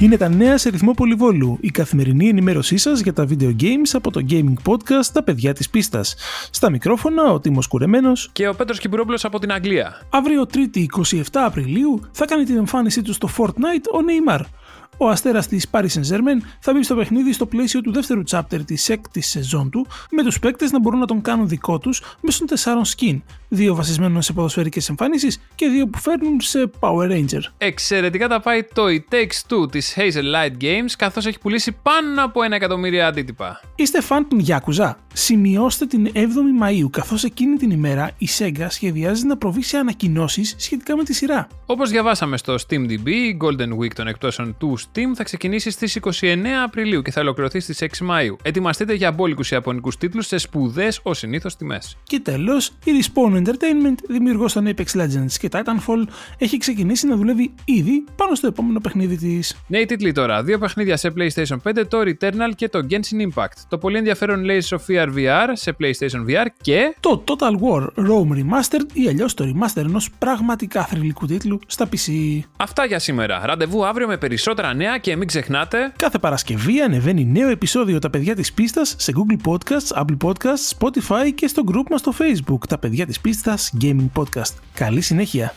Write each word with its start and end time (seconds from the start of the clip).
Είναι 0.00 0.16
τα 0.16 0.28
νέα 0.28 0.58
σε 0.58 0.68
ρυθμό 0.70 0.92
πολυβόλου, 0.92 1.58
η 1.60 1.70
καθημερινή 1.70 2.28
ενημέρωσή 2.28 2.76
σας 2.76 3.00
για 3.00 3.12
τα 3.12 3.26
video 3.28 3.56
games 3.60 3.90
από 3.92 4.10
το 4.10 4.20
gaming 4.30 4.54
podcast 4.64 5.06
Τα 5.12 5.22
παιδιά 5.22 5.52
της 5.52 5.70
πίστας. 5.70 6.14
Στα 6.50 6.70
μικρόφωνα 6.70 7.32
ο 7.32 7.40
Τίμος 7.40 7.66
Κουρεμένος 7.66 8.30
και 8.32 8.48
ο 8.48 8.54
Πέτρος 8.54 8.78
Κυπουρόπουλος 8.78 9.24
από 9.24 9.38
την 9.38 9.52
Αγγλία. 9.52 10.06
Αύριο 10.10 10.46
3η 10.54 10.86
27 11.12 11.22
Απριλίου 11.32 12.00
θα 12.12 12.24
κάνει 12.24 12.44
την 12.44 12.56
εμφάνισή 12.56 13.02
του 13.02 13.12
στο 13.12 13.28
Fortnite 13.38 13.86
ο 13.92 13.98
Neymar. 14.06 14.40
Ο 15.02 15.08
αστέρας 15.08 15.46
της 15.46 15.66
Paris 15.70 15.86
Saint-Germain 15.86 16.40
θα 16.60 16.72
μπει 16.72 16.82
στο 16.82 16.94
παιχνίδι 16.94 17.32
στο 17.32 17.46
πλαίσιο 17.46 17.80
του 17.80 17.92
δεύτερου 17.92 18.22
chapter 18.30 18.60
της 18.64 18.88
έκτης 18.88 19.26
σεζόν 19.26 19.70
του, 19.70 19.86
με 20.10 20.22
τους 20.22 20.38
παίκτες 20.38 20.70
να 20.70 20.80
μπορούν 20.80 20.98
να 20.98 21.06
τον 21.06 21.20
κάνουν 21.20 21.48
δικό 21.48 21.78
τους 21.78 22.02
μέσω 22.20 22.44
τεσσάρων 22.44 22.84
skin, 22.84 23.20
δύο 23.48 23.74
βασισμένων 23.74 24.22
σε 24.22 24.32
ποδοσφαιρικές 24.32 24.88
εμφανίσεις 24.88 25.40
και 25.54 25.68
δύο 25.68 25.86
που 25.86 25.98
φέρνουν 25.98 26.40
σε 26.40 26.70
Power 26.80 27.10
Ranger. 27.10 27.40
Εξαιρετικά 27.58 28.28
τα 28.28 28.40
πάει 28.40 28.64
το 28.74 28.82
It 28.86 29.14
Takes 29.14 29.54
Two 29.54 29.70
της 29.70 29.96
Hazel 29.96 30.34
Light 30.34 30.62
Games, 30.62 30.90
καθώς 30.98 31.26
έχει 31.26 31.38
πουλήσει 31.38 31.72
πάνω 31.82 32.24
από 32.24 32.42
ένα 32.42 32.54
εκατομμύρια 32.54 33.06
αντίτυπα. 33.06 33.60
Είστε 33.74 34.00
φαν 34.00 34.28
των 34.28 34.44
Yakuza; 34.46 34.94
Σημειώστε 35.12 35.86
την 35.86 36.10
7η 36.14 36.58
Μαου, 36.58 36.90
καθώς 36.90 37.24
εκείνη 37.24 37.56
την 37.56 37.70
ημέρα 37.70 38.10
η 38.18 38.28
Sega 38.38 38.66
σχεδιάζει 38.68 39.26
να 39.26 39.36
προβεί 39.36 39.62
σε 39.62 39.76
ανακοινώσεις 39.76 40.54
σχετικά 40.58 40.96
με 40.96 41.04
τη 41.04 41.14
σειρά. 41.14 41.46
Όπως 41.66 41.90
διαβάσαμε 41.90 42.36
στο 42.36 42.54
SteamDB, 42.54 43.06
η 43.06 43.38
Golden 43.40 43.78
Week 43.78 43.92
των 43.94 44.06
εκπτώσεων 44.06 44.54
του 44.58 44.78
Steam 44.94 45.14
θα 45.14 45.24
ξεκινήσει 45.24 45.70
στις 45.70 45.98
29 46.20 46.36
Απριλίου 46.64 47.02
και 47.02 47.10
θα 47.10 47.20
ολοκληρωθεί 47.20 47.60
στις 47.60 47.78
6 47.80 48.04
Μαου. 48.04 48.36
Ετοιμαστείτε 48.42 48.94
για 48.94 49.12
μπόλικου 49.12 49.42
Ιαπωνικούς 49.50 49.96
τίτλους 49.96 50.26
σε 50.26 50.38
σπουδές 50.38 51.00
ως 51.02 51.18
συνήθως 51.18 51.56
τιμές. 51.56 51.96
Και 52.02 52.20
τέλος, 52.20 52.72
η 52.84 52.90
Respawn 53.00 53.36
Entertainment, 53.36 53.94
δημιουργός 54.08 54.52
των 54.52 54.68
Apex 54.68 55.00
Legends 55.00 55.32
και 55.38 55.48
Titanfall, 55.52 56.06
έχει 56.38 56.56
ξεκινήσει 56.56 57.06
να 57.06 57.16
δουλεύει 57.16 57.54
ήδη 57.64 58.04
πάνω 58.16 58.34
στο 58.34 58.46
επόμενο 58.46 58.80
παιχνίδι 58.80 59.16
της. 59.16 59.56
Νέοι 59.66 59.84
τίτλοι 59.84 60.12
τώρα. 60.12 60.42
Δύο 60.42 60.58
παιχνίδια 60.58 60.96
σε 60.96 61.12
PlayStation 61.16 61.56
5, 61.62 61.84
το 61.88 61.98
Returnal 62.00 62.50
και 62.56 62.68
το 62.68 62.86
Genshin 62.90 63.28
Impact. 63.32 63.56
Το 63.68 63.78
πολύ 63.78 63.96
ενδιαφέρον 63.96 64.44
Layers 64.46 64.76
of 64.76 64.78
Fear 64.88 65.08
VR 65.16 65.48
σε 65.52 65.76
PlayStation 65.80 66.28
VR 66.28 66.46
και. 66.60 66.94
Το 67.00 67.24
Total 67.26 67.52
War 67.52 67.82
Rome 67.82 68.32
Remastered 68.32 68.86
ή 68.92 69.08
αλλιώς 69.08 69.34
το 69.34 69.44
remaster 69.44 69.76
ενός 69.76 70.10
πραγματικά 70.18 70.84
θρηλυκού 70.84 71.26
τίτλου 71.26 71.58
στα 71.66 71.88
PC. 71.92 72.38
Αυτά 72.56 72.84
για 72.84 72.98
σήμερα. 72.98 73.42
Ραντεβού 73.44 73.86
αύριο 73.86 74.06
με 74.06 74.16
περισσότερα 74.16 74.74
νέα 74.74 74.79
και 74.98 75.16
μην 75.16 75.26
ξεχνάτε. 75.26 75.92
Κάθε 75.96 76.18
Παρασκευή 76.18 76.80
ανεβαίνει 76.80 77.24
νέο 77.24 77.48
επεισόδιο 77.48 77.98
Τα 77.98 78.10
παιδιά 78.10 78.34
της 78.34 78.52
πίστας 78.52 78.94
σε 78.98 79.12
Google 79.16 79.50
Podcasts, 79.50 80.02
Apple 80.02 80.16
Podcasts, 80.28 80.78
Spotify 80.78 81.32
και 81.34 81.46
στο 81.46 81.62
group 81.66 81.90
μας 81.90 82.00
στο 82.00 82.12
Facebook 82.18 82.66
Τα 82.68 82.78
παιδιά 82.78 83.06
της 83.06 83.20
πίστας 83.20 83.72
Gaming 83.80 84.10
Podcast. 84.14 84.54
Καλή 84.74 85.00
συνέχεια! 85.00 85.54